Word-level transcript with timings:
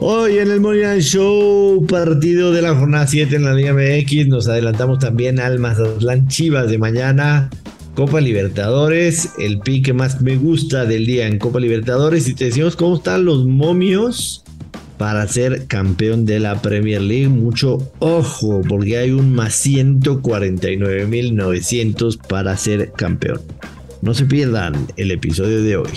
Hoy 0.00 0.38
en 0.38 0.52
el 0.52 0.60
Money 0.60 1.00
Show, 1.00 1.84
partido 1.86 2.52
de 2.52 2.62
la 2.62 2.72
jornada 2.72 3.08
7 3.08 3.34
en 3.34 3.44
la 3.44 3.52
Liga 3.52 3.72
MX, 3.72 4.28
nos 4.28 4.46
adelantamos 4.46 5.00
también 5.00 5.40
al 5.40 5.58
Mazatlán 5.58 6.28
Chivas 6.28 6.70
de 6.70 6.78
mañana. 6.78 7.50
Copa 7.96 8.20
Libertadores, 8.20 9.30
el 9.40 9.58
pique 9.58 9.92
más 9.92 10.22
me 10.22 10.36
gusta 10.36 10.84
del 10.84 11.04
día 11.04 11.26
en 11.26 11.40
Copa 11.40 11.58
Libertadores. 11.58 12.28
Y 12.28 12.34
te 12.34 12.44
decimos 12.44 12.76
cómo 12.76 12.94
están 12.96 13.24
los 13.24 13.44
momios 13.44 14.44
para 14.98 15.26
ser 15.26 15.66
campeón 15.66 16.26
de 16.26 16.38
la 16.38 16.62
Premier 16.62 17.02
League. 17.02 17.28
Mucho 17.28 17.90
ojo, 17.98 18.62
porque 18.68 18.98
hay 18.98 19.10
un 19.10 19.34
más 19.34 19.66
149.900 19.66 22.18
para 22.28 22.56
ser 22.56 22.92
campeón. 22.92 23.40
No 24.00 24.14
se 24.14 24.26
pierdan 24.26 24.74
el 24.96 25.10
episodio 25.10 25.60
de 25.60 25.76
hoy. 25.76 25.90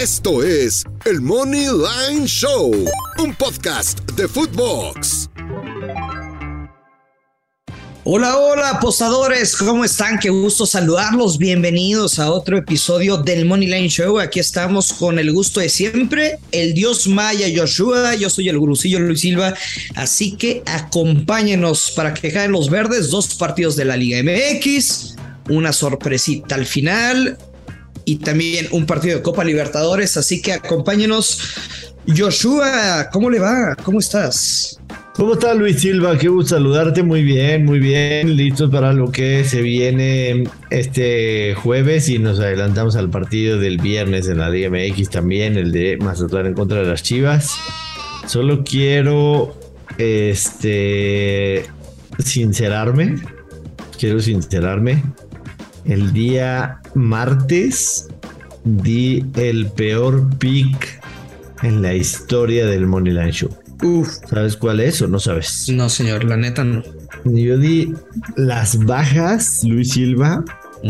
Esto 0.00 0.44
es 0.44 0.84
el 1.06 1.20
Money 1.20 1.66
Line 1.66 2.24
Show, 2.24 2.72
un 3.18 3.34
podcast 3.34 3.98
de 4.12 4.28
Footbox. 4.28 5.28
Hola, 8.04 8.38
hola, 8.38 8.70
apostadores, 8.70 9.56
¿cómo 9.56 9.84
están? 9.84 10.20
Qué 10.20 10.30
gusto 10.30 10.66
saludarlos. 10.66 11.36
Bienvenidos 11.36 12.20
a 12.20 12.30
otro 12.30 12.56
episodio 12.56 13.16
del 13.16 13.44
Money 13.44 13.66
Line 13.66 13.88
Show. 13.88 14.20
Aquí 14.20 14.38
estamos 14.38 14.92
con 14.92 15.18
el 15.18 15.32
gusto 15.32 15.58
de 15.58 15.68
siempre, 15.68 16.38
el 16.52 16.74
dios 16.74 17.08
maya 17.08 17.48
Joshua. 17.52 18.14
Yo 18.14 18.30
soy 18.30 18.48
el 18.48 18.58
gurucillo 18.60 19.00
Luis 19.00 19.22
Silva. 19.22 19.52
Así 19.96 20.36
que 20.36 20.62
acompáñenos 20.66 21.90
para 21.90 22.14
que 22.14 22.30
caen 22.30 22.52
los 22.52 22.70
verdes. 22.70 23.10
Dos 23.10 23.34
partidos 23.34 23.74
de 23.74 23.84
la 23.84 23.96
Liga 23.96 24.22
MX, 24.22 25.16
una 25.48 25.72
sorpresita 25.72 26.54
al 26.54 26.66
final, 26.66 27.36
y 28.08 28.16
también 28.16 28.66
un 28.70 28.86
partido 28.86 29.18
de 29.18 29.22
Copa 29.22 29.44
Libertadores. 29.44 30.16
Así 30.16 30.40
que 30.40 30.54
acompáñenos. 30.54 31.42
Joshua, 32.16 33.10
¿cómo 33.12 33.28
le 33.28 33.38
va? 33.38 33.76
¿Cómo 33.84 33.98
estás? 33.98 34.80
¿Cómo 35.12 35.34
estás 35.34 35.54
Luis 35.58 35.80
Silva? 35.80 36.16
Qué 36.16 36.28
gusto 36.28 36.54
saludarte. 36.54 37.02
Muy 37.02 37.22
bien, 37.22 37.66
muy 37.66 37.80
bien. 37.80 38.34
Listos 38.34 38.70
para 38.70 38.94
lo 38.94 39.12
que 39.12 39.44
se 39.44 39.60
viene 39.60 40.44
este 40.70 41.54
jueves 41.56 42.08
y 42.08 42.18
nos 42.18 42.40
adelantamos 42.40 42.96
al 42.96 43.10
partido 43.10 43.58
del 43.58 43.76
viernes 43.76 44.26
en 44.26 44.38
la 44.38 44.48
Liga 44.48 44.70
MX 44.70 45.10
también, 45.10 45.58
el 45.58 45.70
de 45.70 45.98
Mazatlán 45.98 46.46
en 46.46 46.54
contra 46.54 46.78
de 46.78 46.86
las 46.86 47.02
Chivas. 47.02 47.56
Solo 48.26 48.64
quiero 48.64 49.54
este 49.98 51.66
sincerarme. 52.24 53.16
Quiero 53.98 54.18
sincerarme 54.20 55.02
el 55.88 56.12
día 56.12 56.80
martes 56.94 58.08
di 58.64 59.24
el 59.36 59.66
peor 59.70 60.28
pick 60.38 61.00
en 61.62 61.82
la 61.82 61.94
historia 61.94 62.66
del 62.66 62.86
Moneyline 62.86 63.32
Show. 63.32 63.50
Uf. 63.82 64.08
¿Sabes 64.28 64.56
cuál 64.56 64.80
es 64.80 65.00
o 65.02 65.08
no 65.08 65.18
sabes? 65.18 65.68
No, 65.70 65.88
señor, 65.88 66.24
la 66.24 66.36
neta 66.36 66.64
no. 66.64 66.82
Yo 67.24 67.58
di 67.58 67.94
las 68.36 68.84
bajas, 68.84 69.62
Luis 69.64 69.92
Silva, 69.92 70.44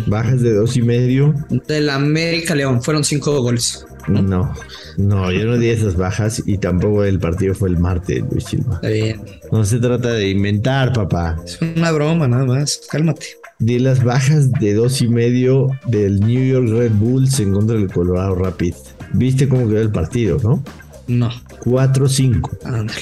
bajas 0.06 0.42
de 0.42 0.54
dos 0.54 0.76
y 0.76 0.82
medio. 0.82 1.34
Del 1.66 1.90
América 1.90 2.54
León, 2.54 2.82
fueron 2.82 3.04
cinco 3.04 3.40
goles. 3.40 3.86
No, 4.08 4.54
no, 4.96 5.30
yo 5.30 5.44
no 5.44 5.58
di 5.58 5.68
esas 5.68 5.96
bajas 5.96 6.42
y 6.46 6.56
tampoco 6.56 7.04
el 7.04 7.18
partido 7.18 7.54
fue 7.54 7.68
el 7.68 7.78
martes, 7.78 8.24
Luis 8.30 8.44
Silva. 8.44 8.76
Está 8.76 8.88
bien. 8.88 9.20
No 9.52 9.64
se 9.64 9.78
trata 9.78 10.12
de 10.12 10.30
inventar, 10.30 10.92
papá. 10.92 11.36
Es 11.44 11.60
una 11.60 11.92
broma, 11.92 12.26
nada 12.26 12.46
más. 12.46 12.80
Cálmate. 12.90 13.26
Di 13.60 13.78
las 13.80 14.04
bajas 14.04 14.52
de 14.52 14.74
dos 14.74 15.02
y 15.02 15.08
medio 15.08 15.66
del 15.86 16.20
New 16.20 16.44
York 16.46 16.68
Red 16.70 16.92
Bulls 16.92 17.40
en 17.40 17.52
contra 17.52 17.76
del 17.76 17.90
Colorado 17.90 18.36
Rapid. 18.36 18.74
¿Viste 19.14 19.48
cómo 19.48 19.66
quedó 19.68 19.80
el 19.80 19.90
partido, 19.90 20.38
no? 20.44 20.62
No. 21.08 21.28
4-5. 21.64 22.58
Ándale. 22.64 23.00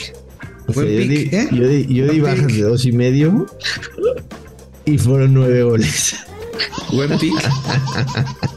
O 0.69 0.73
sea, 0.73 0.83
Buen 0.83 0.95
yo, 0.95 1.09
pick, 1.09 1.31
di, 1.31 1.37
¿eh? 1.37 1.49
yo 1.53 1.69
di- 1.69 1.95
yo 1.95 2.07
di 2.09 2.21
bajas 2.21 2.47
de 2.47 2.63
dos 2.63 2.85
y 2.87 2.93
medio 2.93 3.47
y 4.87 4.97
fueron 4.99 5.35
nueve 5.35 5.63
goles. 5.63 6.17
Buen 6.93 7.19
pick. 7.19 7.35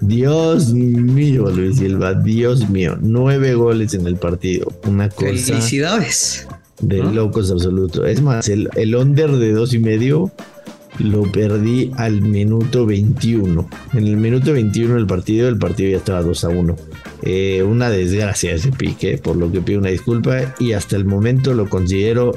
Dios 0.00 0.72
mío, 0.72 1.50
Luis 1.50 1.78
Silva, 1.78 2.14
Dios 2.14 2.68
mío, 2.70 2.96
nueve 3.00 3.54
goles 3.54 3.94
en 3.94 4.06
el 4.06 4.16
partido. 4.16 4.72
Una 4.86 5.08
cosa 5.08 5.26
Felicidades. 5.26 6.46
de 6.80 6.98
¿no? 7.02 7.12
locos 7.12 7.50
absoluto. 7.50 8.06
Es 8.06 8.22
más, 8.22 8.48
el, 8.48 8.68
el 8.76 8.94
under 8.94 9.30
de 9.32 9.52
dos 9.52 9.74
y 9.74 9.80
medio 9.80 10.30
lo 10.98 11.22
perdí 11.30 11.90
al 11.96 12.20
minuto 12.22 12.86
21. 12.86 13.68
En 13.94 14.06
el 14.06 14.16
minuto 14.16 14.52
21 14.52 14.94
del 14.94 15.06
partido, 15.06 15.48
el 15.48 15.58
partido 15.58 15.90
ya 15.90 15.96
estaba 15.98 16.22
2 16.22 16.44
a 16.44 16.48
1. 16.48 16.76
Eh, 17.22 17.62
una 17.62 17.90
desgracia 17.90 18.52
ese 18.54 18.70
pique, 18.72 19.18
por 19.18 19.36
lo 19.36 19.50
que 19.50 19.60
pido 19.60 19.80
una 19.80 19.90
disculpa 19.90 20.54
y 20.58 20.72
hasta 20.72 20.96
el 20.96 21.04
momento 21.04 21.52
lo 21.54 21.68
considero 21.68 22.34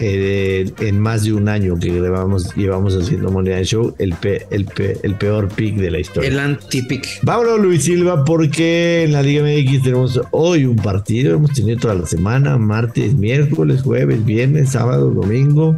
eh, 0.00 0.72
en 0.80 0.98
más 0.98 1.22
de 1.22 1.32
un 1.34 1.48
año 1.48 1.78
que 1.78 1.88
llevamos, 1.90 2.52
llevamos 2.56 2.96
haciendo 2.96 3.30
Moneda 3.30 3.62
Show 3.62 3.94
el, 3.98 4.12
pe- 4.14 4.44
el, 4.50 4.64
pe- 4.64 4.98
el 5.04 5.14
peor 5.14 5.48
pick 5.48 5.76
de 5.76 5.90
la 5.90 6.00
historia. 6.00 6.28
El 6.30 6.38
anti-pick. 6.40 7.06
Vámonos 7.22 7.60
Luis 7.60 7.84
Silva 7.84 8.24
porque 8.24 9.04
en 9.04 9.12
la 9.12 9.22
Liga 9.22 9.44
MX 9.44 9.82
tenemos 9.82 10.20
hoy 10.32 10.64
un 10.64 10.76
partido, 10.76 11.36
hemos 11.36 11.52
tenido 11.52 11.78
toda 11.78 11.94
la 11.94 12.06
semana, 12.06 12.58
martes, 12.58 13.14
miércoles, 13.14 13.82
jueves, 13.82 14.24
viernes, 14.24 14.70
sábado, 14.70 15.10
domingo. 15.10 15.76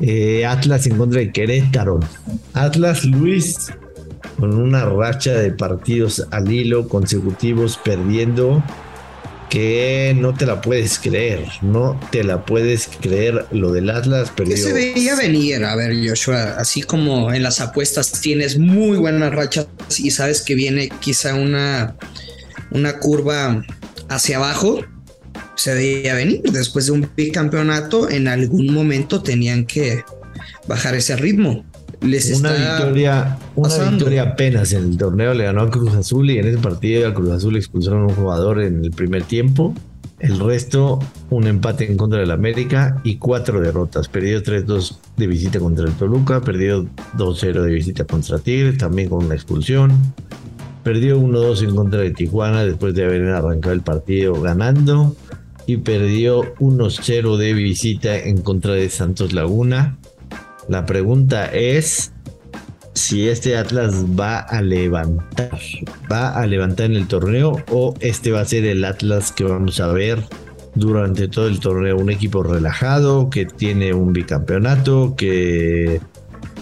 Eh, 0.00 0.46
Atlas 0.46 0.86
en 0.86 0.96
contra 0.96 1.20
de 1.20 1.32
Querétaro. 1.32 2.00
Atlas 2.54 3.04
Luis 3.04 3.72
con 4.38 4.54
una 4.54 4.86
racha 4.86 5.32
de 5.32 5.52
partidos 5.52 6.26
al 6.30 6.50
hilo 6.50 6.88
consecutivos 6.88 7.78
perdiendo 7.84 8.64
que 9.50 10.16
no 10.16 10.32
te 10.32 10.46
la 10.46 10.60
puedes 10.60 10.98
creer, 10.98 11.44
no 11.60 12.00
te 12.10 12.22
la 12.22 12.46
puedes 12.46 12.88
creer 13.00 13.46
lo 13.50 13.72
del 13.72 13.90
Atlas 13.90 14.30
perdió. 14.30 14.54
¿Qué 14.54 14.62
se 14.62 14.72
veía 14.72 15.16
venir? 15.16 15.64
A 15.64 15.74
ver, 15.74 15.92
Joshua, 16.08 16.54
así 16.56 16.82
como 16.82 17.32
en 17.32 17.42
las 17.42 17.60
apuestas 17.60 18.12
tienes 18.20 18.58
muy 18.58 18.96
buenas 18.96 19.34
rachas 19.34 19.66
y 19.98 20.12
sabes 20.12 20.40
que 20.40 20.54
viene 20.54 20.88
quizá 21.00 21.34
una, 21.34 21.96
una 22.70 22.98
curva 23.00 23.62
hacia 24.08 24.36
abajo, 24.36 24.80
se 25.60 25.74
veía 25.74 26.14
venir. 26.14 26.42
Después 26.52 26.86
de 26.86 26.92
un 26.92 27.08
bicampeonato, 27.16 28.08
en 28.08 28.28
algún 28.28 28.72
momento 28.72 29.22
tenían 29.22 29.66
que 29.66 30.02
bajar 30.66 30.94
ese 30.94 31.16
ritmo. 31.16 31.64
Les 32.00 32.38
Una 32.38 32.52
victoria, 32.52 33.38
una 33.56 33.90
victoria 33.90 34.22
apenas 34.22 34.72
en 34.72 34.84
el 34.84 34.96
torneo 34.96 35.34
le 35.34 35.44
ganó 35.44 35.62
a 35.62 35.70
Cruz 35.70 35.94
Azul 35.94 36.30
y 36.30 36.38
en 36.38 36.46
ese 36.46 36.56
partido 36.56 37.06
a 37.06 37.12
Cruz 37.12 37.30
Azul 37.30 37.56
expulsaron 37.56 38.04
a 38.04 38.06
un 38.06 38.14
jugador 38.14 38.62
en 38.62 38.82
el 38.82 38.90
primer 38.90 39.24
tiempo. 39.24 39.74
El 40.18 40.38
resto, 40.38 40.98
un 41.28 41.46
empate 41.46 41.90
en 41.90 41.98
contra 41.98 42.20
del 42.20 42.30
América 42.30 43.00
y 43.04 43.16
cuatro 43.16 43.60
derrotas. 43.60 44.08
Perdió 44.08 44.42
3-2 44.42 44.96
de 45.16 45.26
visita 45.26 45.58
contra 45.58 45.86
el 45.86 45.92
Toluca, 45.92 46.40
perdió 46.40 46.86
2-0 47.16 47.62
de 47.62 47.72
visita 47.72 48.04
contra 48.04 48.38
Tigres, 48.38 48.78
también 48.78 49.10
con 49.10 49.26
una 49.26 49.34
expulsión. 49.34 49.92
Perdió 50.82 51.20
1-2 51.20 51.68
en 51.68 51.74
contra 51.74 52.00
de 52.00 52.10
Tijuana 52.10 52.64
después 52.64 52.94
de 52.94 53.04
haber 53.04 53.28
arrancado 53.28 53.74
el 53.74 53.82
partido 53.82 54.40
ganando. 54.40 55.14
Y 55.66 55.78
perdió 55.78 56.54
1-0 56.56 57.36
de 57.36 57.52
visita 57.52 58.16
en 58.16 58.42
contra 58.42 58.74
de 58.74 58.88
Santos 58.88 59.32
Laguna. 59.32 59.98
La 60.68 60.86
pregunta 60.86 61.46
es 61.46 62.12
si 62.94 63.28
este 63.28 63.56
Atlas 63.56 64.04
va 64.18 64.38
a 64.38 64.62
levantar, 64.62 65.58
va 66.10 66.34
a 66.34 66.46
levantar 66.46 66.86
en 66.86 66.96
el 66.96 67.06
torneo 67.06 67.56
o 67.70 67.94
este 68.00 68.30
va 68.30 68.40
a 68.40 68.44
ser 68.44 68.64
el 68.64 68.84
Atlas 68.84 69.32
que 69.32 69.44
vamos 69.44 69.80
a 69.80 69.88
ver 69.88 70.22
durante 70.74 71.28
todo 71.28 71.46
el 71.46 71.60
torneo. 71.60 71.96
Un 71.96 72.10
equipo 72.10 72.42
relajado 72.42 73.30
que 73.30 73.46
tiene 73.46 73.92
un 73.92 74.12
bicampeonato, 74.12 75.14
que 75.16 76.00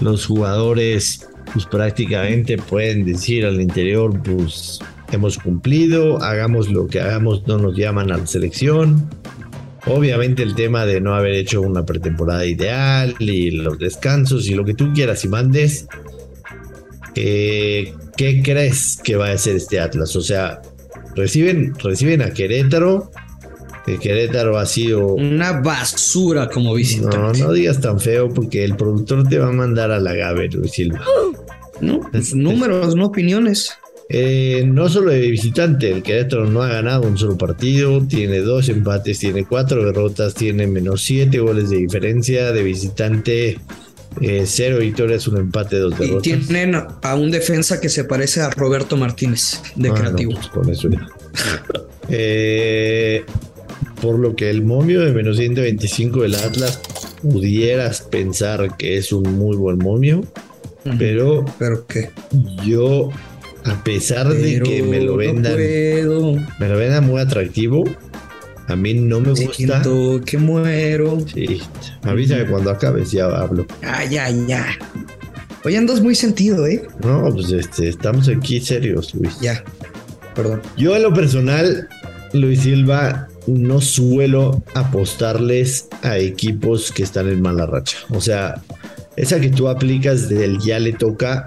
los 0.01 0.27
jugadores 0.27 1.29
pues 1.53 1.67
prácticamente 1.67 2.59
pueden 2.59 3.05
decir 3.05 3.47
al 3.47 3.61
interior 3.61 4.21
pues 4.23 4.81
hemos 5.13 5.39
cumplido, 5.39 6.23
hagamos 6.23 6.71
lo 6.71 6.87
que 6.87 7.01
hagamos, 7.01 7.47
no 7.47 7.59
nos 7.59 7.77
llaman 7.77 8.11
a 8.13 8.19
la 8.19 8.27
selección. 8.27 9.09
Obviamente 9.87 10.43
el 10.43 10.55
tema 10.55 10.85
de 10.85 11.01
no 11.01 11.15
haber 11.15 11.35
hecho 11.35 11.63
una 11.63 11.87
pretemporada 11.87 12.45
ideal 12.45 13.15
y 13.19 13.51
los 13.53 13.79
descansos 13.79 14.49
y 14.49 14.55
lo 14.55 14.65
que 14.65 14.75
tú 14.75 14.93
quieras 14.93 15.25
y 15.25 15.29
mandes. 15.29 15.87
eh, 17.15 17.95
¿Qué 18.17 18.43
crees 18.43 18.99
que 19.03 19.17
va 19.17 19.29
a 19.29 19.33
hacer 19.33 19.57
este 19.57 19.79
Atlas? 19.81 20.15
O 20.17 20.21
sea, 20.21 20.61
reciben, 21.15 21.73
reciben 21.83 22.23
a 22.23 22.31
Querétaro. 22.31 23.11
Que 23.87 23.97
Querétaro 23.99 24.59
ha 24.59 24.67
sido. 24.67 25.15
una 25.15 25.61
basura 25.61 26.49
como 26.51 26.71
No, 26.71 26.75
visitante. 26.75 27.41
no 27.41 27.53
digas 27.53 27.81
tan 27.81 27.99
feo 28.01 28.29
porque 28.29 28.65
el 28.65 28.77
productor 28.77 29.27
te 29.29 29.39
va 29.39 29.49
a 29.49 29.53
mandar 29.53 29.91
a 29.93 29.99
la 30.01 30.13
Gabe, 30.15 30.49
Luis 30.49 30.73
Silva. 30.73 31.01
¿no? 31.81 32.01
Números, 32.35 32.95
no 32.97 33.07
opiniones. 33.07 33.71
Eh, 34.11 34.63
no 34.67 34.89
solo 34.89 35.11
de 35.11 35.21
visitante, 35.31 35.91
el 35.91 36.03
Querétaro 36.03 36.47
no 36.47 36.63
ha 36.63 36.69
ganado 36.69 37.03
un 37.03 37.19
solo 37.19 37.37
partido, 37.37 38.03
tiene 38.07 38.39
dos 38.41 38.69
empates, 38.71 39.19
tiene 39.19 39.45
cuatro 39.45 39.85
derrotas, 39.85 40.33
tiene 40.35 40.67
menos 40.67 41.03
siete 41.03 41.41
goles 41.41 41.69
de 41.69 41.77
diferencia, 41.77 42.53
de 42.53 42.63
visitante 42.63 43.59
eh, 44.23 44.45
cero 44.47 44.79
victorias, 44.79 45.29
un 45.29 45.37
empate, 45.37 45.77
dos 45.79 45.93
Y 45.99 46.05
derrotas. 46.07 46.23
tienen 46.23 46.75
a 47.03 47.15
un 47.17 47.31
defensa 47.31 47.81
que 47.83 47.91
se 47.91 48.05
parece 48.05 48.41
a 48.41 48.49
Roberto 48.51 48.97
Martínez 48.97 49.61
de 49.77 49.89
Ah, 49.91 49.93
no, 49.93 49.99
creativo. 49.99 50.33
pues 50.33 50.47
con 50.49 50.71
eso 50.71 50.89
ya. 50.89 51.07
Eh, 52.09 53.25
por 54.01 54.19
lo 54.19 54.35
que 54.35 54.49
el 54.49 54.63
momio 54.65 55.01
de 55.03 55.13
menos 55.13 55.37
125 55.37 56.23
del 56.23 56.35
Atlas 56.37 56.81
pudieras 57.21 58.01
pensar 58.03 58.77
que 58.79 58.97
es 58.97 59.13
un 59.13 59.25
muy 59.37 59.57
buen 59.57 59.77
momio, 59.79 60.23
pero, 60.99 61.45
¿Pero 61.59 61.87
qué? 61.87 62.11
yo, 62.65 63.11
a 63.71 63.85
pesar 63.85 64.29
de 64.29 64.61
que 64.61 64.83
me 64.83 65.01
lo 65.01 65.17
vendan, 65.17 65.57
me 65.57 66.69
lo 66.69 66.77
vendan 66.77 67.07
muy 67.07 67.21
atractivo, 67.21 67.85
a 68.67 68.77
mí 68.77 68.95
no 68.95 69.21
me 69.21 69.31
gusta. 69.31 69.55
Siento 69.55 70.21
que 70.25 70.39
muero. 70.39 71.19
Sí, 71.33 71.61
avísame 72.03 72.47
cuando 72.47 72.71
acabes, 72.71 73.11
ya 73.11 73.27
hablo. 73.27 73.67
Ah, 73.83 74.05
ya, 74.05 74.31
ya. 74.31 74.67
Hoy 75.65 75.77
andas 75.77 76.01
muy 76.01 76.15
sentido, 76.15 76.67
¿eh? 76.67 76.87
No, 77.03 77.33
pues 77.33 77.51
este, 77.51 77.89
estamos 77.89 78.29
aquí 78.29 78.61
serios, 78.61 79.15
Luis. 79.15 79.41
Ya. 79.41 79.65
Perdón. 80.35 80.63
Yo 80.77 80.95
en 80.95 81.03
lo 81.03 81.13
personal, 81.13 81.89
Luis 82.33 82.61
Silva, 82.61 83.29
no 83.47 83.81
suelo 83.81 84.63
apostarles 84.75 85.89
a 86.03 86.19
equipos 86.19 86.93
que 86.93 87.03
están 87.03 87.29
en 87.29 87.41
mala 87.41 87.67
racha. 87.67 87.97
O 88.11 88.21
sea, 88.21 88.63
esa 89.17 89.41
que 89.41 89.49
tú 89.49 89.69
aplicas 89.69 90.29
del 90.29 90.59
ya 90.61 90.79
le 90.79 90.93
toca 90.93 91.45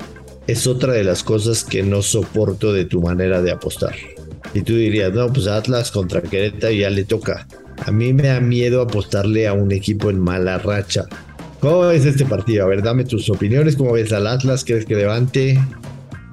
es 0.47 0.67
otra 0.67 0.93
de 0.93 1.03
las 1.03 1.23
cosas 1.23 1.63
que 1.63 1.83
no 1.83 2.01
soporto 2.01 2.73
de 2.73 2.85
tu 2.85 3.01
manera 3.01 3.41
de 3.41 3.51
apostar. 3.51 3.95
Y 4.53 4.61
tú 4.61 4.75
dirías, 4.75 5.13
no, 5.13 5.31
pues 5.31 5.47
Atlas 5.47 5.91
contra 5.91 6.21
Querétaro 6.21 6.73
ya 6.73 6.89
le 6.89 7.03
toca. 7.03 7.47
A 7.85 7.91
mí 7.91 8.13
me 8.13 8.23
da 8.23 8.39
miedo 8.39 8.81
apostarle 8.81 9.47
a 9.47 9.53
un 9.53 9.71
equipo 9.71 10.09
en 10.09 10.19
mala 10.19 10.57
racha. 10.57 11.05
¿Cómo 11.59 11.81
ves 11.81 12.05
este 12.05 12.25
partido? 12.25 12.65
A 12.65 12.67
ver, 12.67 12.81
dame 12.81 13.05
tus 13.05 13.29
opiniones. 13.29 13.75
¿Cómo 13.75 13.93
ves 13.93 14.11
al 14.11 14.27
Atlas? 14.27 14.65
¿Crees 14.65 14.85
que 14.85 14.95
levante? 14.95 15.59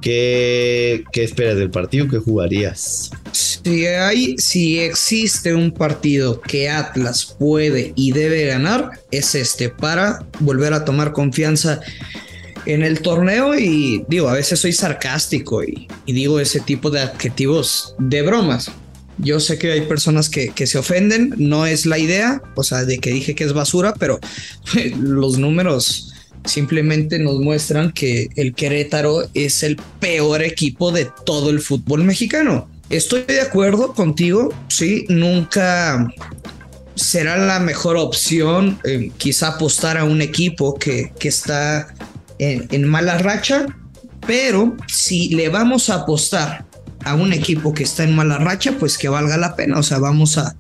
¿Qué, 0.01 1.05
qué 1.13 1.25
esperas 1.25 1.57
del 1.57 1.71
partido? 1.71 2.09
¿Qué 2.09 2.19
jugarías? 2.19 3.11
Si 3.33 3.87
hay, 3.87 4.37
si 4.39 4.79
existe 4.79 5.55
un 5.55 5.73
partido 5.73 6.41
que 6.41 6.71
Atlas 6.71 7.37
puede 7.39 7.93
y 7.95 8.13
debe 8.13 8.47
ganar, 8.47 8.91
es 9.11 9.35
este 9.35 9.69
para 9.69 10.25
volver 10.41 10.73
a 10.73 10.85
tomar 10.85 11.13
confianza 11.13 11.81
en 12.67 12.83
el 12.83 13.01
torneo 13.01 13.59
y 13.59 14.05
digo, 14.09 14.29
a 14.29 14.35
veces 14.35 14.61
soy 14.61 14.73
sarcástico 14.73 15.63
y, 15.63 15.89
digo 16.07 16.41
ese 16.41 16.61
tipo 16.61 16.91
de 16.91 17.01
adjetivos 17.01 17.95
de 17.99 18.23
bromas. 18.23 18.71
Yo 19.19 19.41
sé 19.41 19.59
que 19.59 19.73
hay 19.73 19.81
personas 19.83 20.29
que, 20.29 20.53
se 20.67 20.79
ofenden, 20.79 21.35
no 21.39 21.67
es 21.67 21.87
la 21.87 21.99
idea, 21.99 22.41
o 22.55 22.63
sea, 22.63 22.85
de 22.85 22.99
que 22.99 23.11
dije 23.11 23.35
que 23.35 23.45
es 23.45 23.53
basura, 23.53 23.95
pero 23.99 24.21
los 25.01 25.39
números 25.39 26.15
simplemente 26.45 27.19
nos 27.19 27.41
muestran 27.41 27.93
que 27.93 28.29
el 28.37 28.55
Querétaro 28.55 29.29
es 29.35 29.63
el 29.65 29.77
peor 29.99 30.43
equipo 30.43 30.93
de 30.93 31.11
todo 31.27 31.51
el 31.51 31.61
fútbol 31.61 32.05
mexicano. 32.05 32.69
Estoy 32.91 33.23
de 33.23 33.41
acuerdo 33.41 33.93
contigo, 33.93 34.55
sí, 34.69 35.05
nunca 35.09 36.09
será 36.95 37.37
la 37.37 37.61
mejor 37.61 37.97
opción 37.97 38.81
eh, 38.85 39.11
quizá 39.19 39.49
apostar 39.49 39.99
a 39.99 40.05
un 40.05 40.23
equipo 40.23 40.75
que 40.79 41.13
está 41.21 41.95
en, 42.39 42.67
en, 42.71 42.89
mala 42.89 43.19
racha, 43.19 43.67
pero 44.27 44.77
si 44.87 45.31
le 45.31 45.49
vamos 45.49 45.91
a 45.91 45.97
apostar 45.97 46.67
a 47.05 47.15
un 47.15 47.33
equipo 47.33 47.75
que 47.75 47.85
está 47.85 48.05
en 48.05 48.15
mala 48.15 48.39
racha, 48.39 48.73
pues 48.79 48.99
que 48.99 49.09
valga 49.09 49.37
la 49.37 49.57
pena, 49.57 49.79
o 49.79 49.83
sea, 49.83 49.99
vamos 49.99 50.39
a... 50.39 50.57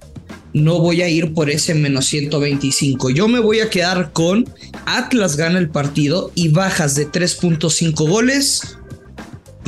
No 0.54 0.80
voy 0.80 1.02
a 1.02 1.08
ir 1.08 1.34
por 1.34 1.50
ese 1.50 1.75
menos 1.75 2.06
125. 2.06 3.10
Yo 3.10 3.28
me 3.28 3.38
voy 3.38 3.60
a 3.60 3.69
quedar 3.69 4.12
con 4.12 4.48
Atlas 4.86 5.36
gana 5.36 5.58
el 5.58 5.69
partido 5.69 6.32
y 6.34 6.48
bajas 6.48 6.94
de 6.94 7.06
3.5 7.06 8.08
goles 8.08 8.78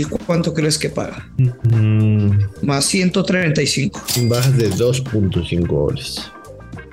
¿Y 0.00 0.04
cuánto 0.04 0.54
crees 0.54 0.78
que 0.78 0.88
paga? 0.88 1.28
Mm. 1.36 2.30
Más 2.62 2.86
135. 2.86 4.00
Bajas 4.22 4.56
de 4.56 4.70
2.5 4.70 5.66
goles. 5.66 6.22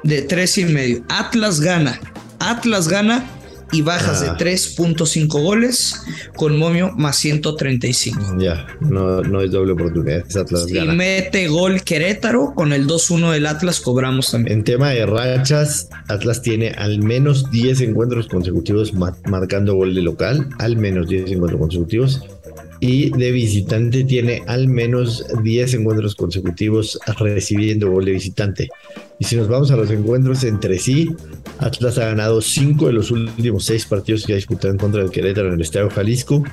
De 0.03 0.23
3 0.23 0.57
y 0.57 0.65
medio. 0.65 1.03
Atlas 1.07 1.61
gana. 1.61 1.99
Atlas 2.39 2.89
gana 2.89 3.25
y 3.71 3.81
bajas 3.81 4.21
ah. 4.21 4.33
de 4.33 4.45
3.5 4.45 5.27
goles 5.41 6.01
con 6.35 6.57
momio 6.57 6.91
más 6.95 7.17
135. 7.17 8.37
Ya, 8.39 8.67
no, 8.79 9.21
no 9.21 9.41
es 9.41 9.51
doble 9.51 9.73
oportunidad. 9.73 10.25
Es 10.27 10.35
Atlas 10.35 10.65
si 10.65 10.73
gana. 10.73 10.93
mete 10.93 11.47
gol 11.47 11.81
Querétaro, 11.81 12.53
con 12.55 12.73
el 12.73 12.87
2-1 12.87 13.31
del 13.31 13.45
Atlas 13.45 13.79
cobramos 13.79 14.31
también. 14.31 14.59
En 14.59 14.63
tema 14.63 14.89
de 14.91 15.05
rachas, 15.05 15.89
Atlas 16.07 16.41
tiene 16.41 16.69
al 16.69 16.99
menos 16.99 17.49
10 17.51 17.81
encuentros 17.81 18.27
consecutivos 18.27 18.93
marcando 18.93 19.75
gol 19.75 19.93
de 19.93 20.01
local. 20.01 20.49
Al 20.59 20.77
menos 20.77 21.07
10 21.07 21.31
encuentros 21.31 21.59
consecutivos 21.59 22.21
y 22.79 23.09
de 23.17 23.31
visitante 23.31 24.03
tiene 24.03 24.43
al 24.47 24.67
menos 24.67 25.25
10 25.43 25.73
encuentros 25.75 26.15
consecutivos 26.15 26.99
recibiendo 27.17 27.91
gol 27.91 28.05
de 28.05 28.11
visitante. 28.13 28.69
Y 29.19 29.25
si 29.25 29.35
nos 29.35 29.47
vamos 29.47 29.71
a 29.71 29.75
los 29.75 29.89
encuentros 29.89 30.43
entre 30.43 30.77
sí, 30.77 31.09
Atlas 31.59 31.97
ha 31.97 32.05
ganado 32.05 32.41
5 32.41 32.87
de 32.87 32.93
los 32.93 33.09
últimos 33.09 33.65
6 33.65 33.85
partidos 33.87 34.25
que 34.25 34.33
ha 34.33 34.35
disputado 34.35 34.71
en 34.71 34.77
contra 34.77 35.01
del 35.01 35.11
Querétaro 35.11 35.47
en 35.47 35.55
el 35.55 35.61
Estadio 35.61 35.89
Jalisco. 35.89 36.43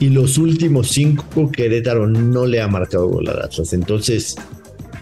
Y 0.00 0.08
los 0.08 0.38
últimos 0.38 0.88
5 0.88 1.50
Querétaro 1.52 2.06
no 2.06 2.46
le 2.46 2.60
ha 2.60 2.68
marcado 2.68 3.08
gol 3.08 3.28
al 3.28 3.42
Atlas. 3.42 3.72
Entonces, 3.72 4.36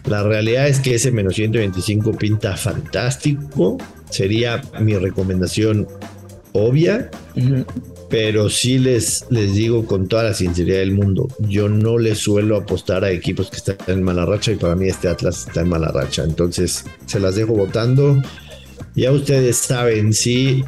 la 0.06 0.22
realidad 0.22 0.68
es 0.68 0.80
que 0.80 0.94
ese 0.94 1.12
menos 1.12 1.36
125 1.36 2.12
pinta 2.12 2.56
fantástico. 2.56 3.78
Sería 4.10 4.62
mi 4.80 4.96
recomendación 4.96 5.86
obvia. 6.52 7.10
Uh 7.36 7.64
pero 8.08 8.48
sí 8.48 8.78
les, 8.78 9.24
les 9.30 9.54
digo 9.54 9.84
con 9.86 10.06
toda 10.06 10.24
la 10.24 10.34
sinceridad 10.34 10.78
del 10.78 10.92
mundo, 10.92 11.28
yo 11.40 11.68
no 11.68 11.98
les 11.98 12.18
suelo 12.18 12.56
apostar 12.56 13.04
a 13.04 13.10
equipos 13.10 13.50
que 13.50 13.56
están 13.56 13.76
en 13.86 14.02
mala 14.02 14.24
racha 14.24 14.52
y 14.52 14.56
para 14.56 14.76
mí 14.76 14.86
este 14.88 15.08
Atlas 15.08 15.46
está 15.48 15.62
en 15.62 15.68
mala 15.68 15.88
racha. 15.88 16.24
Entonces 16.24 16.84
se 17.06 17.20
las 17.20 17.34
dejo 17.34 17.54
votando. 17.54 18.22
Ya 18.94 19.12
ustedes 19.12 19.56
saben 19.56 20.12
si 20.12 20.64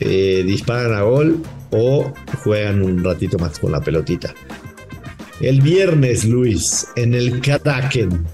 eh, 0.00 0.42
disparan 0.46 0.92
a 0.94 1.02
gol 1.02 1.42
o 1.70 2.12
juegan 2.42 2.82
un 2.82 3.02
ratito 3.02 3.38
más 3.38 3.58
con 3.58 3.72
la 3.72 3.80
pelotita. 3.80 4.32
El 5.40 5.60
viernes, 5.60 6.24
Luis, 6.24 6.86
en 6.96 7.14
el 7.14 7.40
Kraken, 7.40 8.24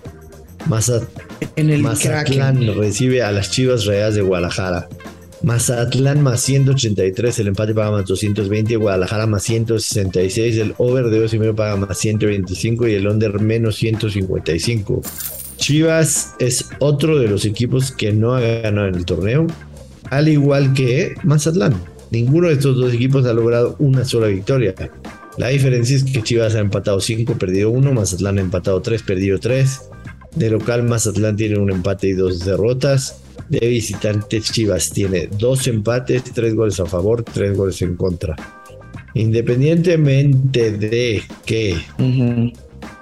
Mazat 0.66 1.08
en 1.56 1.70
el 1.70 1.82
Mazatlán 1.82 2.56
Kraken. 2.56 2.78
recibe 2.78 3.22
a 3.22 3.32
las 3.32 3.50
Chivas 3.50 3.86
Reales 3.86 4.14
de 4.14 4.22
Guadalajara. 4.22 4.88
Mazatlán 5.42 6.22
más 6.22 6.42
183, 6.42 7.38
el 7.38 7.48
empate 7.48 7.74
paga 7.74 7.90
más 7.90 8.06
220, 8.06 8.76
Guadalajara 8.76 9.26
más 9.26 9.42
166, 9.44 10.58
el 10.58 10.74
over 10.76 11.08
de 11.08 11.18
2 11.18 11.34
y 11.34 11.38
medio 11.38 11.56
paga 11.56 11.76
más 11.76 11.96
125 11.98 12.88
y 12.88 12.94
el 12.94 13.06
under 13.06 13.40
menos 13.40 13.76
155. 13.76 15.00
Chivas 15.56 16.34
es 16.38 16.68
otro 16.78 17.18
de 17.18 17.28
los 17.28 17.46
equipos 17.46 17.90
que 17.90 18.12
no 18.12 18.34
ha 18.34 18.40
ganado 18.40 18.88
en 18.88 18.94
el 18.94 19.06
torneo, 19.06 19.46
al 20.10 20.28
igual 20.28 20.74
que 20.74 21.14
Mazatlán. 21.22 21.74
Ninguno 22.10 22.48
de 22.48 22.54
estos 22.54 22.76
dos 22.76 22.92
equipos 22.92 23.24
ha 23.24 23.32
logrado 23.32 23.76
una 23.78 24.04
sola 24.04 24.26
victoria. 24.26 24.74
La 25.38 25.48
diferencia 25.48 25.96
es 25.96 26.04
que 26.04 26.22
Chivas 26.22 26.54
ha 26.54 26.60
empatado 26.60 27.00
5, 27.00 27.38
perdido 27.38 27.70
1, 27.70 27.92
Mazatlán 27.94 28.38
ha 28.38 28.42
empatado 28.42 28.82
3, 28.82 29.02
perdido 29.04 29.38
3. 29.38 29.89
De 30.36 30.50
local, 30.50 30.84
Mazatlán 30.84 31.36
tiene 31.36 31.58
un 31.58 31.70
empate 31.70 32.08
y 32.08 32.12
dos 32.12 32.44
derrotas 32.44 33.20
de 33.48 33.66
visitantes 33.66 34.52
Chivas 34.52 34.90
tiene 34.90 35.28
dos 35.38 35.66
empates, 35.66 36.22
tres 36.32 36.54
goles 36.54 36.78
a 36.78 36.86
favor, 36.86 37.24
tres 37.24 37.56
goles 37.56 37.82
en 37.82 37.96
contra. 37.96 38.36
Independientemente 39.14 40.70
de 40.70 41.22
que 41.44 41.74
uh 41.98 42.02
-huh. 42.02 42.52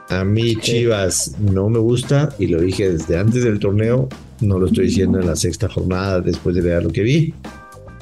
a 0.08 0.24
mí 0.24 0.56
Chivas 0.56 1.34
no 1.38 1.68
me 1.68 1.78
gusta, 1.78 2.30
y 2.38 2.46
lo 2.46 2.62
dije 2.62 2.92
desde 2.92 3.18
antes 3.18 3.44
del 3.44 3.58
torneo, 3.58 4.08
no 4.40 4.58
lo 4.58 4.66
estoy 4.66 4.86
diciendo 4.86 5.20
en 5.20 5.26
la 5.26 5.36
sexta 5.36 5.68
jornada 5.68 6.20
después 6.20 6.54
de 6.54 6.62
ver 6.62 6.82
lo 6.82 6.90
que 6.90 7.02
vi. 7.02 7.34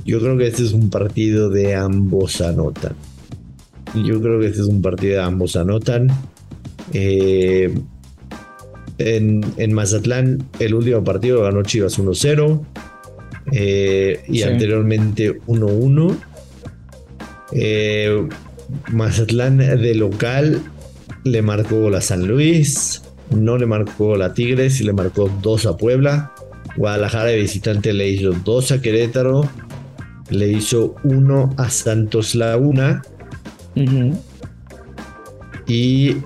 Yo 0.05 0.21
creo 0.21 0.39
que 0.39 0.47
este 0.47 0.63
es 0.63 0.73
un 0.73 0.89
partido 0.89 1.51
de 1.51 1.75
ambos 1.75 2.41
anotan. 2.41 2.95
Yo 3.95 4.21
creo 4.21 4.39
que 4.39 4.47
este 4.47 4.61
es 4.61 4.69
un 4.69 4.83
partido 4.83 5.17
de 5.17 5.23
ambos 5.23 5.57
anotan. 5.57 6.09
Eh, 6.93 7.75
en, 8.99 9.45
en, 9.57 9.73
Mazatlán 9.73 10.49
el 10.59 10.75
último 10.75 11.05
partido 11.05 11.43
ganó 11.43 11.63
Chivas 11.63 11.99
1-0 11.99 12.65
eh, 13.53 14.23
y 14.29 14.39
sí. 14.39 14.43
anteriormente 14.43 15.41
1-1. 15.43 16.17
Eh, 17.53 18.29
Mazatlán 18.93 19.59
de 19.59 19.95
local 19.95 20.61
le 21.25 21.43
marcó 21.43 21.81
gol 21.81 21.95
a 21.95 22.01
San 22.01 22.27
Luis, 22.27 23.03
no 23.31 23.57
le 23.59 23.67
marcó 23.67 24.07
gol 24.07 24.23
a 24.23 24.35
Tigres 24.35 24.81
y 24.81 24.85
le 24.85 24.93
marcó 24.93 25.31
2 25.43 25.67
a 25.67 25.77
Puebla. 25.77 26.33
Guadalajara 26.77 27.31
de 27.31 27.37
visitante 27.37 27.93
le 27.93 28.09
hizo 28.09 28.33
2 28.33 28.73
a 28.73 28.83
Querétaro, 28.83 29.49
le 30.31 30.49
hizo 30.49 30.95
1 31.05 31.55
a 31.57 31.71
Santos 31.71 32.35
Laguna. 32.35 33.03
Uh 33.75 33.81
-huh. 33.81 34.19
Y 35.67 36.17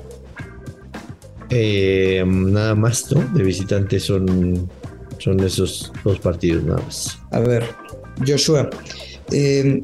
eh, 1.50 2.24
nada 2.26 2.74
más, 2.74 3.10
¿no? 3.12 3.22
De 3.34 3.42
visitantes 3.42 4.04
son, 4.04 4.70
son 5.18 5.40
esos 5.40 5.92
dos 6.04 6.18
partidos 6.20 6.64
nada 6.64 6.80
más. 6.80 7.18
A 7.32 7.40
ver, 7.40 7.64
Joshua, 8.26 8.70
eh, 9.32 9.80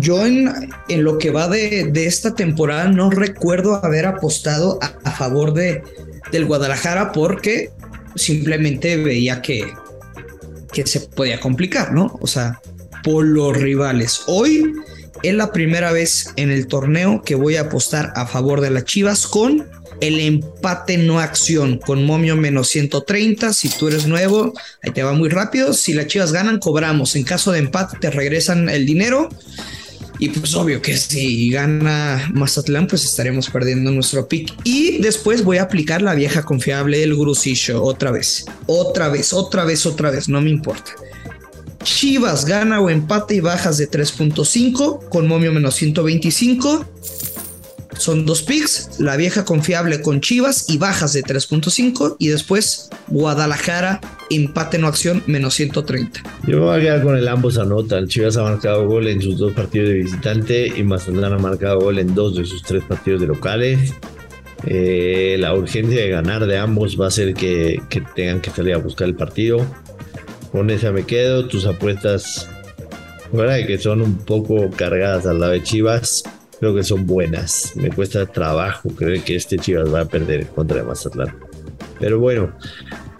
yo 0.00 0.24
en, 0.24 0.50
en, 0.88 1.04
lo 1.04 1.18
que 1.18 1.30
va 1.30 1.48
de, 1.48 1.90
de, 1.92 2.06
esta 2.06 2.34
temporada 2.34 2.88
no 2.88 3.10
recuerdo 3.10 3.84
haber 3.84 4.06
apostado 4.06 4.78
a, 4.80 4.96
a 5.04 5.12
favor 5.12 5.52
de, 5.52 5.82
del 6.30 6.46
Guadalajara 6.46 7.12
porque 7.12 7.70
simplemente 8.14 8.96
veía 8.96 9.42
que, 9.42 9.66
que 10.72 10.86
se 10.86 11.00
podía 11.00 11.40
complicar, 11.40 11.92
¿no? 11.92 12.16
O 12.20 12.26
sea, 12.26 12.60
por 13.02 13.24
los 13.24 13.56
rivales. 13.56 14.22
Hoy 14.26 14.72
es 15.22 15.34
la 15.34 15.52
primera 15.52 15.92
vez 15.92 16.32
en 16.36 16.50
el 16.50 16.66
torneo 16.66 17.22
que 17.22 17.34
voy 17.34 17.56
a 17.56 17.62
apostar 17.62 18.12
a 18.14 18.26
favor 18.26 18.60
de 18.60 18.70
las 18.70 18.84
Chivas 18.84 19.26
con 19.26 19.66
el 20.00 20.20
empate 20.20 20.98
no 20.98 21.20
acción 21.20 21.78
con 21.78 22.04
momio 22.04 22.36
menos 22.36 22.68
130. 22.68 23.52
Si 23.52 23.68
tú 23.68 23.88
eres 23.88 24.06
nuevo, 24.06 24.52
ahí 24.82 24.92
te 24.92 25.02
va 25.02 25.12
muy 25.12 25.28
rápido. 25.28 25.72
Si 25.72 25.92
las 25.92 26.06
Chivas 26.06 26.32
ganan, 26.32 26.58
cobramos. 26.58 27.16
En 27.16 27.24
caso 27.24 27.52
de 27.52 27.60
empate, 27.60 27.98
te 28.00 28.10
regresan 28.10 28.68
el 28.68 28.86
dinero. 28.86 29.28
Y 30.18 30.28
pues 30.28 30.54
obvio 30.54 30.80
que 30.80 30.96
si 30.96 31.50
gana 31.50 32.30
Mazatlán, 32.32 32.86
pues 32.86 33.04
estaremos 33.04 33.50
perdiendo 33.50 33.90
nuestro 33.90 34.28
pick. 34.28 34.54
Y 34.62 34.98
después 34.98 35.42
voy 35.42 35.58
a 35.58 35.64
aplicar 35.64 36.02
la 36.02 36.14
vieja 36.14 36.44
confiable 36.44 36.98
del 36.98 37.16
Grusillo 37.16 37.82
otra 37.82 38.10
vez. 38.10 38.44
Otra 38.66 39.08
vez, 39.08 39.32
otra 39.32 39.64
vez, 39.64 39.86
otra 39.86 40.10
vez, 40.10 40.28
no 40.28 40.40
me 40.40 40.50
importa. 40.50 40.92
Chivas 41.82 42.46
gana 42.46 42.80
o 42.80 42.88
empate 42.88 43.34
y 43.34 43.40
bajas 43.40 43.76
de 43.76 43.90
3.5 43.90 45.08
con 45.08 45.26
momio 45.26 45.52
menos 45.52 45.74
125. 45.74 46.86
Son 47.98 48.26
dos 48.26 48.42
picks, 48.42 48.98
la 48.98 49.16
vieja 49.16 49.44
confiable 49.44 50.02
con 50.02 50.20
Chivas 50.20 50.68
y 50.68 50.78
bajas 50.78 51.12
de 51.12 51.22
3.5 51.22 52.16
y 52.18 52.28
después 52.28 52.90
Guadalajara 53.08 54.00
empate 54.30 54.78
no 54.78 54.88
acción 54.88 55.22
menos 55.26 55.54
130. 55.54 56.22
Yo 56.46 56.58
me 56.58 56.64
voy 56.64 56.78
a 56.78 56.80
quedar 56.80 57.02
con 57.02 57.16
el 57.16 57.28
ambos 57.28 57.58
anotan. 57.58 58.08
Chivas 58.08 58.36
ha 58.36 58.42
marcado 58.42 58.86
gol 58.86 59.06
en 59.08 59.20
sus 59.20 59.38
dos 59.38 59.52
partidos 59.52 59.88
de 59.88 59.94
visitante 59.94 60.66
y 60.66 60.82
Mazatlán 60.82 61.32
ha 61.32 61.38
marcado 61.38 61.80
gol 61.80 61.98
en 61.98 62.14
dos 62.14 62.36
de 62.36 62.44
sus 62.44 62.62
tres 62.62 62.82
partidos 62.84 63.20
de 63.20 63.26
locales. 63.26 63.94
Eh, 64.66 65.36
la 65.38 65.54
urgencia 65.54 66.00
de 66.00 66.08
ganar 66.08 66.46
de 66.46 66.58
ambos 66.58 66.98
va 66.98 67.06
a 67.06 67.08
hacer 67.08 67.34
que, 67.34 67.82
que 67.90 68.02
tengan 68.14 68.40
que 68.40 68.50
salir 68.50 68.74
a 68.74 68.78
buscar 68.78 69.08
el 69.08 69.14
partido. 69.14 69.64
Con 70.52 70.70
esa 70.70 70.92
me 70.92 71.04
quedo. 71.04 71.46
Tus 71.48 71.66
apuestas, 71.66 72.48
que 73.66 73.78
son 73.78 74.00
un 74.00 74.16
poco 74.18 74.70
cargadas 74.70 75.26
al 75.26 75.40
lado 75.40 75.52
de 75.52 75.62
Chivas, 75.62 76.22
creo 76.60 76.74
que 76.74 76.82
son 76.82 77.06
buenas. 77.06 77.72
Me 77.76 77.90
cuesta 77.90 78.26
trabajo 78.26 78.88
creer 78.90 79.22
que 79.22 79.36
este 79.36 79.58
Chivas 79.58 79.92
va 79.92 80.00
a 80.00 80.04
perder 80.04 80.46
contra 80.48 80.82
Mazatlán. 80.84 81.34
Pero 82.00 82.18
bueno, 82.18 82.52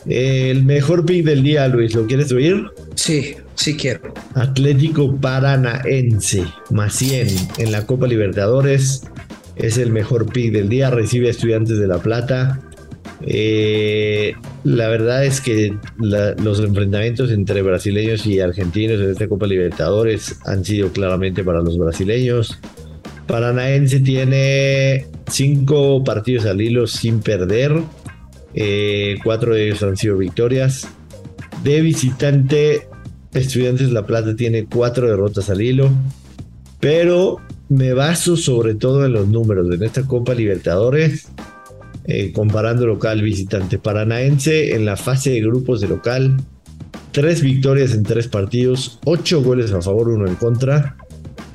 el 0.07 0.65
mejor 0.65 1.07
pick 1.07 1.25
del 1.25 1.43
día, 1.43 1.67
Luis, 1.69 1.95
¿lo 1.95 2.07
quieres 2.07 2.31
oír? 2.33 2.67
Sí, 2.95 3.37
sí 3.55 3.77
quiero. 3.77 4.13
Atlético 4.35 5.17
Paranaense, 5.17 6.45
más 6.71 6.95
100 6.95 7.29
en 7.59 7.73
la 7.73 7.87
Copa 7.87 8.07
Libertadores. 8.07 9.03
Es 9.57 9.79
el 9.79 9.91
mejor 9.91 10.31
pick 10.33 10.53
del 10.53 10.69
día. 10.69 10.91
Recibe 10.91 11.29
a 11.29 11.31
Estudiantes 11.31 11.79
de 11.79 11.87
La 11.87 11.99
Plata. 11.99 12.61
Eh, 13.27 14.35
la 14.65 14.89
verdad 14.89 15.25
es 15.25 15.41
que 15.41 15.75
los 15.97 16.61
enfrentamientos 16.61 17.31
entre 17.31 17.63
brasileños 17.63 18.27
y 18.27 18.41
argentinos 18.41 19.01
en 19.01 19.11
esta 19.11 19.29
Copa 19.29 19.47
Libertadores 19.47 20.39
han 20.45 20.65
sido 20.65 20.91
claramente 20.91 21.43
para 21.43 21.63
los 21.63 21.79
brasileños. 21.79 22.59
Paranaense 23.27 24.01
tiene 24.01 25.07
cinco 25.31 26.05
partidos 26.05 26.47
al 26.47 26.61
hilo 26.61 26.87
sin 26.87 27.21
perder. 27.21 27.73
Eh, 28.55 29.17
cuatro 29.25 29.55
de 29.55 29.67
ellos 29.67 29.83
han 29.83 29.97
sido 29.97 30.19
victorias. 30.19 30.87
De 31.63 31.81
visitante, 31.81 32.89
Estudiantes 33.33 33.91
La 33.91 34.07
Plata 34.07 34.37
tiene 34.37 34.67
cuatro 34.67 35.09
derrotas 35.09 35.51
al 35.51 35.63
hilo. 35.63 35.91
Pero 36.81 37.39
me 37.69 37.95
baso 37.95 38.37
sobre 38.37 38.75
todo 38.75 39.07
en 39.07 39.13
los 39.13 39.29
números. 39.29 39.73
En 39.75 39.83
esta 39.83 40.07
Copa 40.07 40.35
Libertadores, 40.35 41.29
eh, 42.05 42.33
comparando 42.33 42.87
local 42.87 43.23
visitante 43.23 43.79
paranaense 43.79 44.75
en 44.75 44.85
la 44.85 44.97
fase 44.97 45.31
de 45.31 45.41
grupos 45.41 45.81
de 45.81 45.89
local, 45.89 46.37
tres 47.13 47.41
victorias 47.41 47.95
en 47.95 48.03
tres 48.03 48.29
partidos, 48.29 48.99
ocho 49.07 49.43
goles 49.43 49.73
a 49.73 49.81
favor, 49.81 50.11
uno 50.11 50.27
en 50.27 50.35
contra 50.35 50.97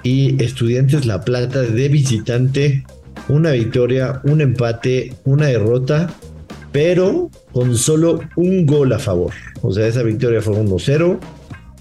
y 0.04 0.42
Estudiantes 0.44 1.06
La 1.06 1.22
Plata 1.22 1.62
de 1.62 1.90
visitante, 1.90 2.84
una 3.28 3.52
victoria, 3.52 4.22
un 4.24 4.42
empate, 4.42 5.14
una 5.26 5.48
derrota, 5.48 6.14
pero 6.72 7.30
con 7.52 7.76
solo 7.76 8.22
un 8.36 8.66
gol 8.66 8.94
a 8.94 9.00
favor. 9.00 9.34
O 9.62 9.72
sea, 9.72 9.88
esa 9.88 10.04
victoria 10.04 10.42
fue 10.42 10.54
1-0, 10.56 11.20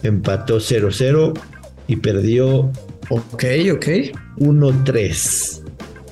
empató 0.02 0.58
0-0 0.58 1.38
y 1.86 1.96
perdió 1.96 2.70
Ok, 3.10 3.44
ok. 3.72 3.86
1-3. 4.36 5.62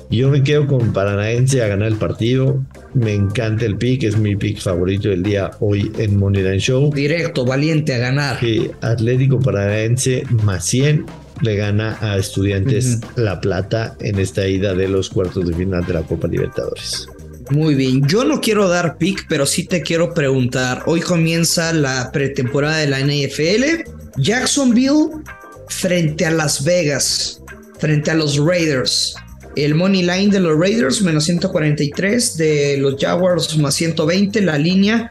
Yo 0.09 0.29
me 0.29 0.41
quedo 0.41 0.65
con 0.65 0.93
Paranaense 0.93 1.61
a 1.61 1.67
ganar 1.67 1.89
el 1.89 1.97
partido. 1.97 2.65
Me 2.93 3.13
encanta 3.13 3.65
el 3.65 3.77
pick, 3.77 4.03
es 4.03 4.17
mi 4.17 4.35
pick 4.35 4.59
favorito 4.59 5.09
del 5.09 5.21
día 5.21 5.51
hoy 5.59 5.91
en 5.99 6.17
Moneyline 6.17 6.59
Show. 6.59 6.91
Directo, 6.93 7.45
valiente 7.45 7.93
a 7.93 7.99
ganar. 7.99 8.39
Sí, 8.39 8.71
Atlético 8.81 9.39
Paranaense 9.39 10.23
más 10.43 10.65
100 10.65 11.05
le 11.41 11.55
gana 11.55 11.97
a 12.01 12.17
Estudiantes 12.17 12.99
La 13.15 13.39
Plata 13.39 13.95
en 13.99 14.19
esta 14.19 14.47
ida 14.47 14.73
de 14.73 14.87
los 14.87 15.09
cuartos 15.09 15.47
de 15.47 15.55
final 15.55 15.85
de 15.85 15.93
la 15.93 16.01
Copa 16.03 16.27
Libertadores. 16.27 17.07
Muy 17.49 17.75
bien, 17.75 18.05
yo 18.07 18.25
no 18.25 18.41
quiero 18.41 18.67
dar 18.67 18.97
pick, 18.97 19.25
pero 19.29 19.45
sí 19.45 19.63
te 19.63 19.81
quiero 19.81 20.13
preguntar. 20.13 20.83
Hoy 20.85 20.99
comienza 20.99 21.71
la 21.71 22.11
pretemporada 22.11 22.77
de 22.77 22.87
la 22.87 22.99
NFL. 22.99 23.89
Jacksonville 24.17 25.21
frente 25.69 26.25
a 26.25 26.31
Las 26.31 26.63
Vegas, 26.63 27.41
frente 27.79 28.11
a 28.11 28.15
los 28.15 28.37
Raiders. 28.37 29.15
El 29.55 29.75
money 29.75 30.03
line 30.03 30.29
de 30.29 30.39
los 30.39 30.59
Raiders 30.59 31.01
menos 31.01 31.23
143, 31.23 32.37
de 32.37 32.77
los 32.77 32.95
Jaguars 32.99 33.57
más 33.57 33.75
120, 33.75 34.41
la 34.41 34.57
línea 34.57 35.09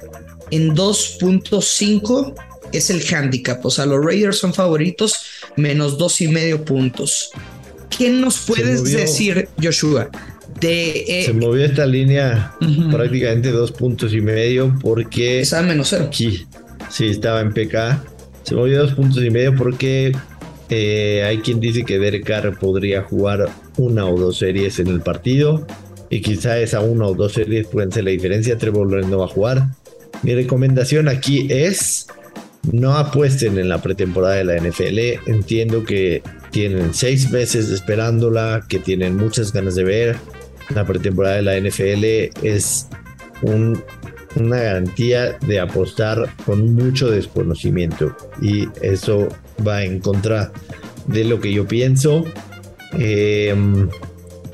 en 0.50 0.74
2.5 0.74 2.34
es 2.72 2.90
el 2.90 3.02
handicap. 3.02 3.64
O 3.64 3.70
sea, 3.70 3.86
los 3.86 4.04
Raiders 4.04 4.38
son 4.38 4.54
favoritos 4.54 5.20
menos 5.56 5.98
dos 5.98 6.20
y 6.20 6.28
medio 6.28 6.64
puntos. 6.64 7.30
¿Qué 7.96 8.10
nos 8.10 8.38
puedes 8.40 8.84
decir, 8.84 9.48
Joshua? 9.62 10.10
De, 10.60 11.04
eh, 11.06 11.24
se 11.26 11.32
movió 11.34 11.64
esta 11.64 11.84
línea 11.84 12.54
prácticamente 12.90 13.50
dos 13.50 13.72
puntos 13.72 14.14
y 14.14 14.20
medio 14.20 14.74
porque 14.80 15.40
estaba 15.40 15.62
menos 15.62 15.88
cero. 15.90 16.08
Sí, 16.10 16.46
sí, 16.90 17.08
estaba 17.08 17.40
en 17.40 17.52
PK. 17.52 18.02
Se 18.42 18.54
movió 18.54 18.78
dos 18.78 18.94
puntos 18.94 19.22
y 19.22 19.30
medio 19.30 19.54
porque 19.54 20.12
eh, 20.68 21.22
hay 21.26 21.38
quien 21.38 21.60
dice 21.60 21.84
que 21.84 21.98
Derek 21.98 22.24
Carr 22.24 22.58
podría 22.58 23.02
jugar 23.02 23.50
una 23.76 24.06
o 24.06 24.18
dos 24.18 24.38
series 24.38 24.78
en 24.78 24.88
el 24.88 25.00
partido 25.00 25.66
y 26.10 26.20
quizá 26.22 26.58
esa 26.58 26.80
una 26.80 27.06
o 27.06 27.14
dos 27.14 27.32
series 27.32 27.66
pueden 27.66 27.92
ser 27.92 28.04
la 28.04 28.10
diferencia. 28.10 28.56
Trevor 28.56 28.88
Lawrence 28.88 29.10
no 29.10 29.18
va 29.18 29.26
a 29.26 29.28
jugar. 29.28 29.68
Mi 30.22 30.34
recomendación 30.34 31.08
aquí 31.08 31.46
es 31.50 32.06
no 32.72 32.96
apuesten 32.96 33.58
en 33.58 33.68
la 33.68 33.80
pretemporada 33.80 34.34
de 34.36 34.44
la 34.44 34.56
NFL. 34.56 35.30
Entiendo 35.30 35.84
que 35.84 36.22
tienen 36.50 36.94
seis 36.94 37.30
meses 37.30 37.70
esperándola, 37.70 38.64
que 38.68 38.78
tienen 38.78 39.16
muchas 39.16 39.52
ganas 39.52 39.74
de 39.74 39.84
ver. 39.84 40.16
La 40.74 40.84
pretemporada 40.84 41.36
de 41.36 41.42
la 41.42 41.60
NFL 41.60 42.46
es 42.46 42.88
una 43.42 44.58
garantía 44.58 45.38
de 45.46 45.60
apostar 45.60 46.28
con 46.44 46.74
mucho 46.74 47.10
desconocimiento 47.10 48.16
y 48.42 48.68
eso 48.82 49.28
va 49.66 49.84
en 49.84 50.00
contra 50.00 50.52
de 51.06 51.24
lo 51.24 51.40
que 51.40 51.52
yo 51.52 51.66
pienso. 51.66 52.24
Em, 52.98 53.88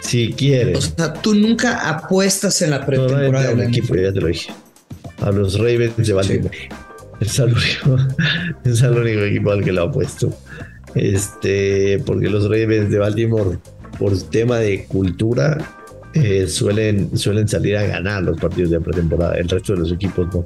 si 0.01 0.33
quieres. 0.33 0.79
O 0.79 0.81
sea, 0.81 1.13
tú 1.13 1.35
nunca 1.35 1.89
apuestas 1.89 2.61
en 2.63 2.71
la 2.71 2.85
pretemporada. 2.85 3.49
de 3.49 3.57
la 3.57 3.65
equipo, 3.65 3.95
ya 3.95 4.13
te 4.13 4.21
lo 4.21 4.27
dije. 4.27 4.53
A 5.21 5.31
los 5.31 5.59
Ravens 5.59 5.97
de 5.97 6.13
Baltimore. 6.13 6.59
Es 7.23 7.39
el 7.39 7.55
único, 7.55 7.97
es 8.65 8.83
el 8.83 8.99
único 8.99 9.21
equipo 9.21 9.53
al 9.53 9.63
que 9.63 9.73
lo 9.73 9.83
ha 9.83 9.93
puesto. 9.93 10.35
Este, 10.95 12.03
porque 12.05 12.29
los 12.29 12.45
Ravens 12.45 12.91
de 12.91 12.99
Baltimore, 12.99 13.59
por 13.99 14.21
tema 14.25 14.59
de 14.59 14.87
cultura, 14.87 15.57
eh, 16.15 16.49
suelen, 16.49 17.17
suelen 17.17 17.47
salir 17.47 17.77
a 17.77 17.85
ganar 17.85 18.25
los 18.25 18.41
partidos 18.41 18.71
de 18.71 18.81
pretemporada. 18.81 19.35
El 19.35 19.49
resto 19.49 19.75
de 19.75 19.79
los 19.79 19.93
equipos 19.93 20.35
no. 20.35 20.45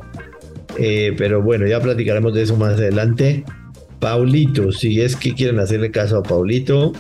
Eh, 0.78 1.14
pero 1.16 1.42
bueno, 1.42 1.66
ya 1.66 1.80
platicaremos 1.80 2.35
de 2.35 2.42
eso 2.42 2.56
más 2.56 2.75
adelante. 2.75 3.42
Paulito, 3.99 4.71
si 4.71 5.00
es 5.00 5.16
que 5.16 5.33
quieren 5.33 5.59
hacerle 5.59 5.90
caso 5.90 6.18
a 6.18 6.23
Paulito, 6.23 6.92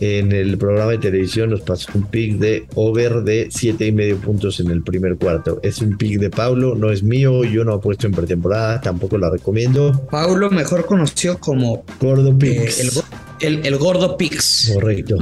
en 0.00 0.32
el 0.32 0.58
programa 0.58 0.92
de 0.92 0.98
televisión 0.98 1.50
nos 1.50 1.62
pasó 1.62 1.90
un 1.94 2.04
pick 2.04 2.38
de 2.38 2.66
over 2.74 3.22
de 3.22 3.48
siete 3.50 3.86
y 3.86 3.92
medio 3.92 4.18
puntos 4.18 4.60
en 4.60 4.70
el 4.70 4.82
primer 4.82 5.16
cuarto. 5.16 5.60
Es 5.62 5.80
un 5.80 5.96
pick 5.96 6.18
de 6.18 6.30
Paulo, 6.30 6.74
no 6.74 6.90
es 6.90 7.02
mío, 7.02 7.44
yo 7.44 7.64
no 7.64 7.74
apuesto 7.74 8.06
en 8.06 8.12
pretemporada, 8.12 8.80
tampoco 8.80 9.18
la 9.18 9.30
recomiendo. 9.30 10.06
Paulo, 10.10 10.50
mejor 10.50 10.86
conocido 10.86 11.38
como 11.38 11.84
Gordo 12.00 12.30
eh, 12.30 12.36
Pix. 12.38 13.02
el, 13.40 13.78
Gordo 13.78 14.16
Pix. 14.16 14.70
Correcto. 14.74 15.16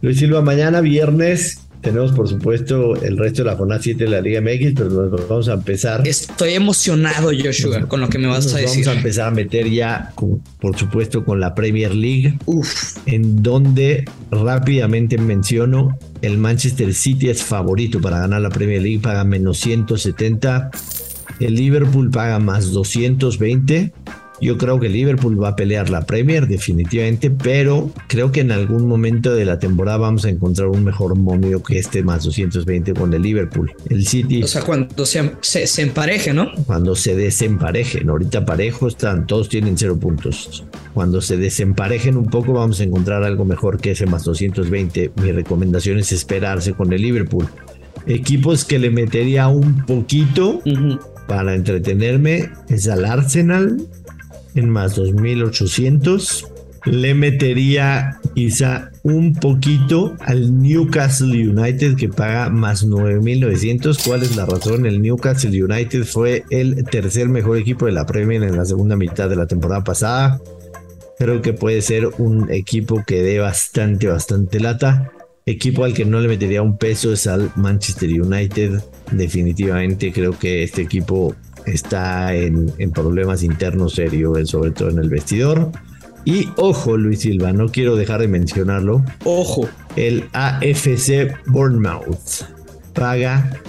Luis 0.00 0.18
Silva, 0.18 0.42
mañana 0.42 0.80
viernes 0.80 1.63
tenemos 1.84 2.12
por 2.12 2.28
supuesto 2.28 2.96
el 2.96 3.16
resto 3.16 3.44
de 3.44 3.50
la 3.50 3.56
jornada 3.56 3.80
7 3.80 4.04
de 4.04 4.10
la 4.10 4.20
Liga 4.20 4.40
MX, 4.40 4.72
pero 4.74 4.88
nos 4.90 5.28
vamos 5.28 5.48
a 5.48 5.52
empezar. 5.52 6.06
Estoy 6.08 6.54
emocionado, 6.54 7.30
Joshua, 7.30 7.86
con 7.86 8.00
lo 8.00 8.08
que 8.08 8.18
me 8.18 8.26
vas 8.26 8.52
a 8.52 8.58
decir. 8.58 8.84
Vamos 8.84 8.96
a 8.96 8.98
empezar 8.98 9.28
a 9.28 9.30
meter 9.30 9.70
ya, 9.70 10.12
por 10.60 10.76
supuesto, 10.76 11.24
con 11.24 11.38
la 11.38 11.54
Premier 11.54 11.94
League, 11.94 12.38
Uf. 12.46 12.96
en 13.06 13.42
donde 13.42 14.04
rápidamente 14.30 15.18
menciono 15.18 15.96
el 16.22 16.38
Manchester 16.38 16.92
City 16.94 17.28
es 17.28 17.42
favorito 17.42 18.00
para 18.00 18.18
ganar 18.18 18.40
la 18.40 18.50
Premier 18.50 18.82
League, 18.82 19.00
paga 19.00 19.24
menos 19.24 19.58
170. 19.58 20.70
El 21.40 21.54
Liverpool 21.54 22.10
paga 22.10 22.38
más 22.38 22.70
220 22.72 23.92
yo 24.40 24.58
creo 24.58 24.80
que 24.80 24.88
Liverpool 24.88 25.42
va 25.42 25.50
a 25.50 25.56
pelear 25.56 25.90
la 25.90 26.02
Premier 26.02 26.46
definitivamente, 26.46 27.30
pero 27.30 27.90
creo 28.08 28.32
que 28.32 28.40
en 28.40 28.52
algún 28.52 28.86
momento 28.86 29.34
de 29.34 29.44
la 29.44 29.58
temporada 29.58 29.98
vamos 29.98 30.24
a 30.24 30.30
encontrar 30.30 30.68
un 30.68 30.84
mejor 30.84 31.16
momio 31.16 31.62
que 31.62 31.78
este 31.78 32.02
más 32.02 32.24
220 32.24 32.94
con 32.94 33.14
el 33.14 33.22
Liverpool. 33.22 33.72
El 33.88 34.06
City. 34.06 34.42
O 34.42 34.46
sea, 34.46 34.62
cuando 34.62 35.06
se, 35.06 35.32
se, 35.40 35.82
empareje, 35.82 36.34
¿no? 36.34 36.50
Cuando 36.66 36.96
se 36.96 37.14
desemparejen. 37.14 38.08
Ahorita 38.08 38.44
parejo 38.44 38.88
están, 38.88 39.26
todos 39.26 39.48
tienen 39.48 39.78
cero 39.78 39.98
puntos. 39.98 40.64
Cuando 40.92 41.20
se 41.20 41.36
desemparejen 41.36 42.16
un 42.16 42.26
poco 42.26 42.52
vamos 42.52 42.80
a 42.80 42.84
encontrar 42.84 43.22
algo 43.22 43.44
mejor 43.44 43.80
que 43.80 43.92
ese 43.92 44.06
más 44.06 44.24
220. 44.24 45.12
Mi 45.22 45.32
recomendación 45.32 45.98
es 45.98 46.12
esperarse 46.12 46.72
con 46.72 46.92
el 46.92 47.02
Liverpool. 47.02 47.46
Equipos 48.06 48.64
que 48.64 48.78
le 48.78 48.90
metería 48.90 49.48
un 49.48 49.86
poquito 49.86 50.60
para 51.26 51.54
entretenerme 51.54 52.50
es 52.68 52.88
al 52.88 53.04
Arsenal, 53.04 53.78
en 54.54 54.68
más 54.68 54.96
2800. 54.96 56.50
Le 56.86 57.14
metería 57.14 58.20
quizá 58.34 58.90
un 59.02 59.34
poquito 59.34 60.14
al 60.20 60.60
Newcastle 60.60 61.48
United 61.48 61.96
que 61.96 62.08
paga 62.08 62.50
más 62.50 62.84
9900. 62.84 63.98
¿Cuál 64.04 64.22
es 64.22 64.36
la 64.36 64.44
razón? 64.44 64.84
El 64.84 65.00
Newcastle 65.00 65.64
United 65.64 66.04
fue 66.04 66.44
el 66.50 66.84
tercer 66.84 67.28
mejor 67.28 67.56
equipo 67.56 67.86
de 67.86 67.92
la 67.92 68.04
Premier 68.04 68.42
en 68.42 68.56
la 68.56 68.64
segunda 68.64 68.96
mitad 68.96 69.28
de 69.28 69.36
la 69.36 69.46
temporada 69.46 69.82
pasada. 69.82 70.40
Creo 71.18 71.40
que 71.40 71.52
puede 71.52 71.80
ser 71.80 72.08
un 72.18 72.50
equipo 72.50 73.02
que 73.06 73.22
dé 73.22 73.38
bastante, 73.38 74.08
bastante 74.08 74.60
lata. 74.60 75.10
Equipo 75.46 75.84
al 75.84 75.92
que 75.92 76.06
no 76.06 76.20
le 76.20 76.28
metería 76.28 76.62
un 76.62 76.78
peso 76.78 77.12
es 77.12 77.26
al 77.26 77.52
Manchester 77.56 78.08
United. 78.08 78.80
Definitivamente 79.12 80.10
creo 80.10 80.38
que 80.38 80.62
este 80.62 80.80
equipo 80.80 81.34
está 81.66 82.34
en, 82.34 82.72
problemas 82.94 83.42
internos 83.42 83.92
serios, 83.94 84.48
sobre 84.48 84.70
todo 84.70 84.88
en 84.88 85.00
el 85.00 85.10
vestidor. 85.10 85.70
Y 86.24 86.48
ojo, 86.56 86.96
Luis 86.96 87.20
Silva, 87.20 87.52
no 87.52 87.68
quiero 87.68 87.94
dejar 87.94 88.22
de 88.22 88.28
mencionarlo. 88.28 89.04
Ojo. 89.24 89.68
El 89.96 90.24
AFC 90.32 91.36
Bournemouth 91.46 92.46
paga 92.94 93.60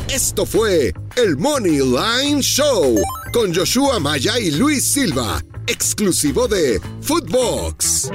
Esto 0.08 0.46
fue 0.46 0.92
el 1.16 1.36
Money 1.38 1.78
Line 1.78 2.42
Show 2.42 2.94
con 3.32 3.54
Joshua 3.54 3.98
Maya 3.98 4.38
y 4.38 4.50
Luis 4.50 4.84
Silva, 4.84 5.42
exclusivo 5.66 6.46
de 6.46 6.80
Footbox. 7.00 8.10